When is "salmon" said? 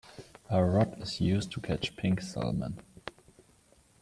2.23-2.81